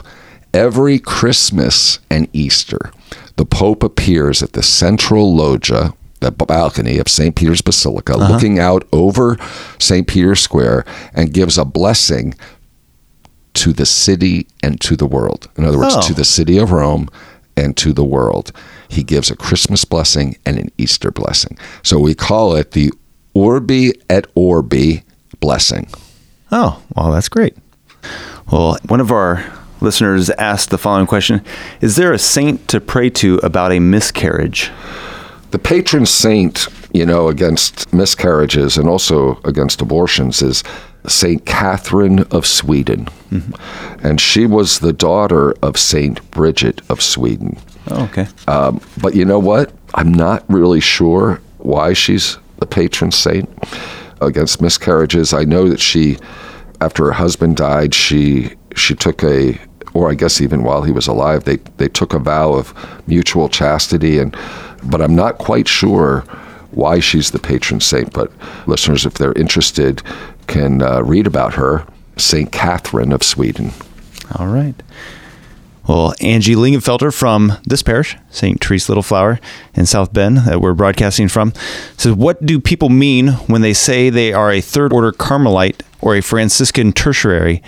[0.54, 2.92] every Christmas and Easter.
[3.36, 7.36] The Pope appears at the central loggia, the balcony of St.
[7.36, 8.32] Peter's Basilica, uh-huh.
[8.34, 9.38] looking out over
[9.80, 10.08] St.
[10.08, 12.36] Peter's Square and gives a blessing
[13.56, 15.50] to the city and to the world.
[15.58, 16.02] In other words, Oh.
[16.02, 17.10] to the city of Rome
[17.58, 18.52] and to the world.
[18.88, 21.58] He gives a Christmas blessing and an Easter blessing.
[21.84, 22.92] So we call it the
[23.36, 25.04] Urbi et Orbi
[25.40, 25.88] blessing.
[26.52, 27.56] Oh, well, that's great.
[28.52, 29.44] Well, one of our
[29.82, 31.44] listeners asked the following question
[31.82, 34.72] Is there a saint to pray to about a miscarriage?
[35.52, 40.64] The patron saint, you know, against miscarriages and also against abortions is
[41.08, 43.08] Saint Catherine of Sweden.
[44.04, 47.58] And she was the daughter of Saint Bridget of Sweden.
[47.90, 48.28] Oh, okay.
[48.48, 49.74] Um, but you know what?
[49.94, 53.50] I'm not really sure why she's the patron saint
[54.22, 55.34] against miscarriages.
[55.34, 56.18] I know that she,
[56.82, 59.60] after her husband died, she she took a,
[59.94, 62.74] or I guess even while he was alive, they they took a vow of
[63.08, 64.36] mutual chastity, and
[64.84, 66.22] but I'm not quite sure
[66.72, 68.14] why she's the patron saint.
[68.14, 68.32] But
[68.68, 70.02] listeners, if they're interested,
[70.48, 71.86] can uh, read about her,
[72.18, 73.72] Saint Catherine of Sweden.
[74.38, 74.76] All right.
[75.88, 78.64] Well, Angie Lingenfelter from this parish, St.
[78.64, 79.40] Therese Little Flower
[79.76, 81.54] in South Bend, that we're broadcasting from,
[81.96, 86.16] says, What do people mean when they say they are a third order Carmelite or
[86.16, 87.62] a Franciscan tertiary?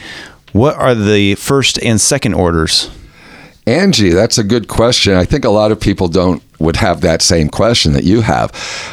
[0.52, 2.90] What are the first and second orders?
[3.68, 5.14] Angie, that's a good question.
[5.14, 8.52] I think a lot of people don't would have that same question that you have.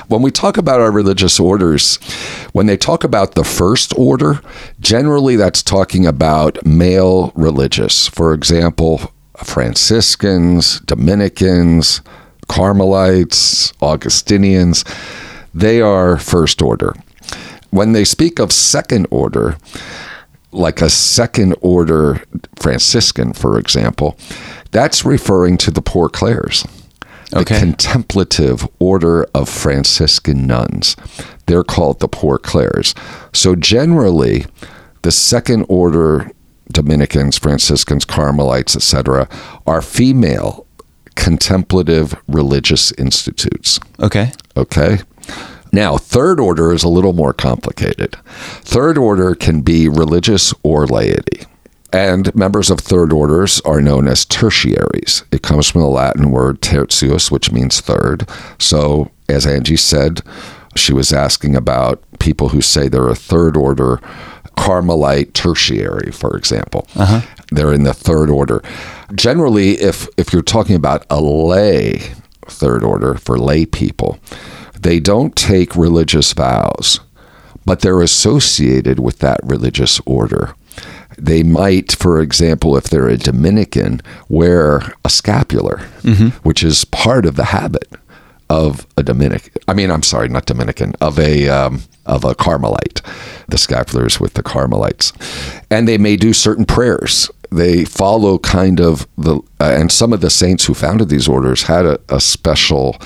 [0.08, 1.96] When we talk about our religious orders,
[2.52, 4.40] when they talk about the first order,
[4.80, 8.08] generally that's talking about male religious.
[8.08, 12.00] For example, Franciscans, Dominicans,
[12.48, 14.84] Carmelites, Augustinians,
[15.52, 16.94] they are first order.
[17.70, 19.56] When they speak of second order,
[20.52, 22.22] like a second order
[22.56, 24.16] Franciscan, for example,
[24.70, 26.64] that's referring to the Poor Clares,
[27.30, 27.58] the Okay.
[27.58, 30.96] contemplative order of Franciscan nuns.
[31.46, 32.94] They're called the Poor Clares.
[33.32, 34.46] So generally,
[35.02, 36.30] the second order
[36.72, 39.28] Dominicans, Franciscans, Carmelites, etc.,
[39.66, 40.66] are female
[41.14, 43.78] contemplative religious institutes.
[44.00, 44.32] Okay.
[44.56, 44.98] Okay.
[45.72, 48.16] Now, third order is a little more complicated.
[48.62, 51.44] Third order can be religious or laity.
[51.94, 55.22] And members of third orders are known as tertiaries.
[55.30, 58.28] It comes from the Latin word tertius, which means third.
[58.58, 60.20] So, as Angie said,
[60.74, 64.00] she was asking about people who say they're a third order
[64.56, 66.86] Carmelite tertiary, for example.
[66.96, 67.20] Uh-huh.
[67.52, 68.62] They're in the third order.
[69.14, 72.00] Generally, if if you're talking about a lay
[72.46, 74.18] third order for lay people,
[74.78, 77.00] they don't take religious vows,
[77.64, 80.54] but they're associated with that religious order.
[81.18, 85.78] They might, for example, if they're a Dominican, wear a scapular,
[86.42, 87.88] which is part of the habit
[88.50, 89.52] of a Dominican.
[89.68, 93.00] I mean, I'm sorry, not Dominican, of a um, of a Carmelite.
[93.48, 95.12] The scapulars with the Carmelites,
[95.70, 97.30] and they may do certain prayers.
[97.52, 101.64] They follow kind of the, uh, and some of the saints who founded these orders
[101.64, 102.96] had a, a special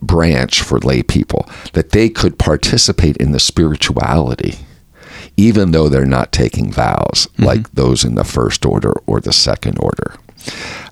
[0.00, 4.54] branch for lay people that they could participate in the spirituality
[5.36, 9.78] even though they're not taking vows like those in the first order or the second
[9.80, 10.14] order.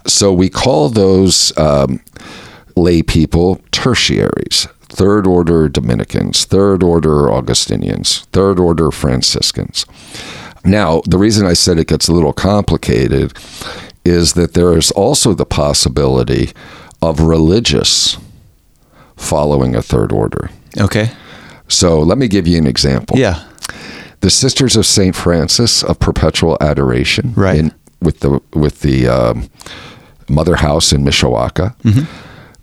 [0.07, 2.01] So we call those um,
[2.77, 9.87] lay people tertiaries, third order Dominicans, third order Augustinians, third order Franciscans.
[10.65, 13.35] Now, the reason I said it gets a little complicated
[14.05, 16.53] is that there is also the possibility
[17.01, 18.19] of religious
[19.17, 20.51] following a third order.
[20.79, 21.11] Okay.
[21.69, 23.43] So let me give you an example Yeah.
[24.25, 27.59] The Sisters of Saint Francis of Perpetual Adoration, Right.
[27.59, 29.51] in, with the with the um,
[30.31, 31.77] Mother House in Mishawaka.
[31.83, 32.05] Mm-hmm.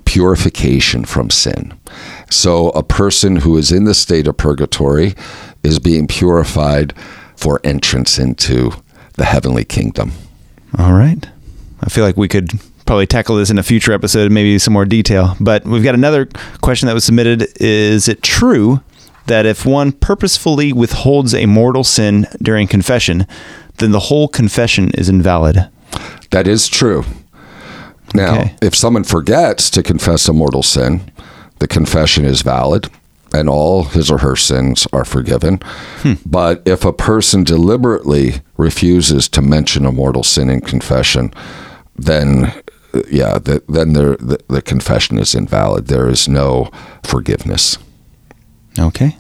[0.07, 1.79] purification from sin.
[2.31, 5.15] So a person who is in the state of purgatory
[5.63, 6.95] is being purified
[7.37, 8.73] for entrance into
[9.19, 10.13] the heavenly kingdom.
[10.79, 11.29] All right.
[11.83, 14.85] I feel like we could probably tackle this in a future episode, maybe some more
[14.85, 15.37] detail.
[15.41, 16.29] But we've got another
[16.61, 17.49] question that was submitted.
[17.61, 18.81] Is it true
[19.27, 23.27] that if one purposefully withholds a mortal sin during confession,
[23.79, 25.69] then the whole confession is invalid?
[26.31, 27.05] That is true.
[28.15, 28.55] Now, Okay.
[28.63, 31.01] if someone forgets to confess a mortal sin,
[31.59, 32.89] the confession is valid
[33.33, 35.59] and all his or her sins are forgiven.
[36.03, 36.13] Hmm.
[36.25, 41.33] But if a person deliberately refuses to mention a mortal sin in confession,
[41.97, 42.53] then
[43.11, 45.87] yeah, the, then the, the confession is invalid.
[45.87, 46.71] There is no
[47.03, 47.79] forgiveness.
[48.79, 49.17] Okay.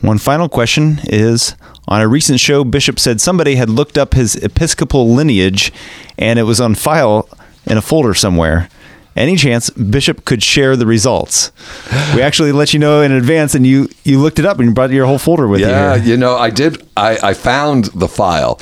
[0.00, 1.54] One final question is
[1.88, 5.72] on a recent show, Bishop said somebody had looked up his episcopal lineage
[6.16, 7.28] and it was on file
[7.66, 8.68] in a folder somewhere.
[9.16, 11.50] Any chance Bishop could share the results?
[12.14, 14.74] We actually let you know in advance and you, you looked it up and you
[14.74, 16.02] brought your whole folder with Yeah, you.
[16.02, 16.86] Yeah, you know, I did.
[16.96, 18.58] I, I found the file.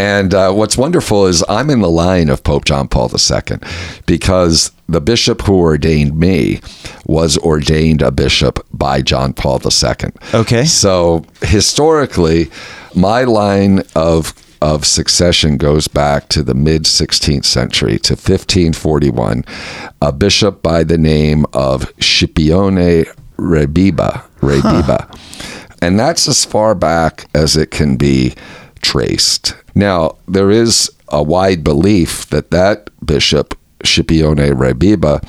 [0.00, 3.58] And uh, what's wonderful is I'm in the line of Pope John Paul II
[4.06, 6.62] because the bishop who ordained me
[7.04, 10.10] was ordained a bishop by John Paul II.
[10.32, 10.64] Okay.
[10.64, 12.50] So historically,
[12.94, 14.32] my line of
[14.62, 19.44] of succession goes back to the mid 16th century to 1541.
[20.00, 24.24] A bishop by the name of Scipione Rebiba.
[24.40, 25.18] Rebiba.
[25.82, 28.34] And that's as far back as it can be
[28.82, 29.54] traced.
[29.74, 35.24] Now, there is a wide belief that that bishop, Scipione Rebiba,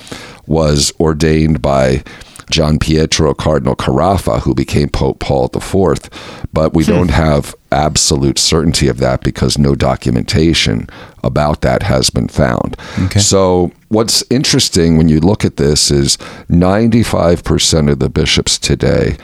[0.47, 2.04] was ordained by
[2.52, 6.10] John Pietro Cardinal Carafa, who became Pope Paul IV,
[6.54, 6.91] but we hmm.
[6.91, 10.88] don't have absolute certainty of that because no documentation
[11.24, 12.76] about that has been found.
[13.06, 13.20] Okay.
[13.20, 16.18] So, what's interesting when you look at this is
[16.49, 19.18] 95% of the bishops today,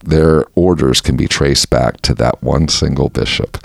[0.00, 3.58] their orders can be traced back to that one single bishop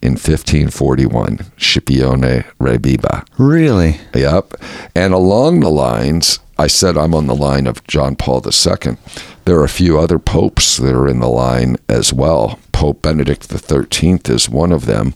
[0.00, 3.26] in 1541, Scipione Rebiba.
[3.36, 4.00] Really?
[4.14, 4.54] Yep.
[4.94, 8.96] And along the lines, I said I'm on the line of John Paul II.
[9.44, 12.58] There are a few other popes that are in the line as well.
[12.72, 15.14] Pope Benedict XIII is one of them.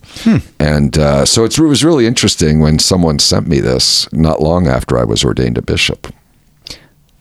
[0.58, 4.66] And uh, so it's, it was really interesting when someone sent me this not long
[4.66, 6.12] after I was ordained a bishop.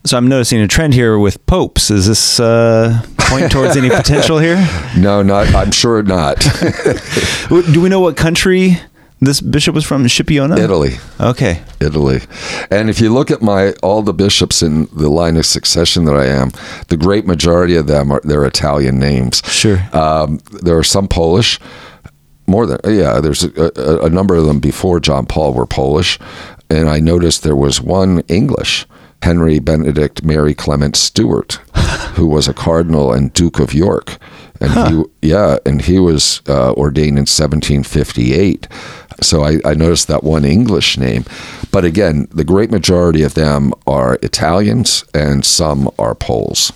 [0.04, 1.92] So I'm noticing a trend here with popes.
[1.92, 4.58] Is this uh, point towards any potential here?
[4.98, 5.54] No, not.
[5.56, 6.40] I'm sure not.
[7.50, 8.78] Do we know what country
[9.22, 10.04] this bishop was from?
[10.06, 10.58] Scipione?
[10.60, 10.96] Italy.
[11.20, 11.62] Okay.
[11.80, 12.20] Italy.
[12.70, 16.16] And if you look at my all the bishops in the line of succession that
[16.16, 16.52] I am,
[16.90, 19.42] the great majority of them are they're Italian names.
[19.46, 19.80] Sure.
[19.94, 21.60] Um, there are some Polish.
[22.48, 26.20] More than yeah, there's a, a, a number of them before John Paul were Polish,
[26.70, 28.86] and I noticed there was one English,
[29.24, 31.54] Henry Benedict Mary Clement Stewart,
[32.16, 34.18] who was a cardinal and Duke of York,
[34.60, 34.72] and
[35.22, 38.68] he yeah, and he was uh, ordained in 1758.
[39.22, 41.26] So I, I noticed that one English name,
[41.72, 46.74] but again, the great majority of them are Italians and some are Poles.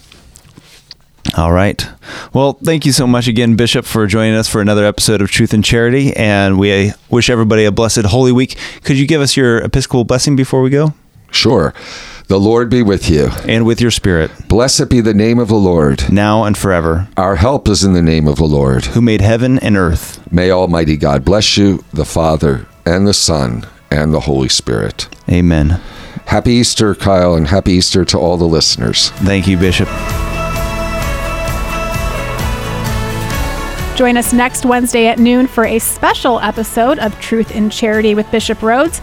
[1.35, 1.87] All right.
[2.33, 5.53] Well, thank you so much again, Bishop, for joining us for another episode of Truth
[5.53, 6.15] and Charity.
[6.15, 8.55] And we wish everybody a blessed Holy Week.
[8.83, 10.93] Could you give us your Episcopal blessing before we go?
[11.35, 11.73] Sure.
[12.27, 13.29] The Lord be with you.
[13.47, 16.11] And with your spirit, Blessed be the name of the Lord.
[16.11, 18.85] now and forever, Our help is in the name of the Lord.
[18.85, 20.19] who made heaven and earth.
[20.31, 25.07] May Almighty God bless you, the Father, and the Son, and the Holy Spirit.
[25.29, 25.79] Amen.
[26.25, 29.09] Happy Easter, Kyle, and happy Easter to all the listeners.
[29.23, 29.87] Thank you, Bishop.
[33.95, 38.29] Join us next Wednesday at noon for a special episode of Truth in Charity with
[38.29, 38.99] Bishop Rhoades.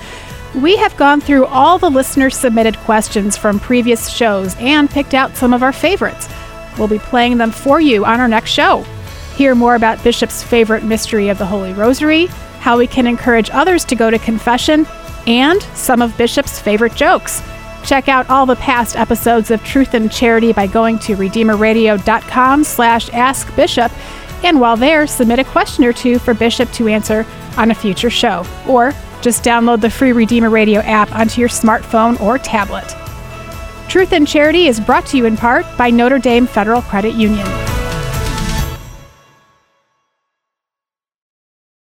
[0.55, 5.35] We have gone through all the listener submitted questions from previous shows and picked out
[5.35, 6.29] some of our favorites.
[6.79, 8.85] We'll be playing them for you on our next show.
[9.35, 12.27] Hear more about Bishop's favorite mystery of the Holy Rosary,
[12.61, 14.87] how we can encourage others to go to confession,
[15.27, 17.43] and some of Bishop's favorite jokes.
[17.85, 23.09] Check out all the past episodes of Truth and Charity by going to redeemerradio.com slash
[23.11, 23.91] askbishop,
[24.45, 27.25] and while there, submit a question or two for Bishop to answer
[27.57, 28.45] on a future show.
[28.69, 28.93] Or
[29.23, 32.95] just download the free Redeemer Radio app onto your smartphone or tablet.
[33.89, 37.47] Truth and Charity is brought to you in part by Notre Dame Federal Credit Union.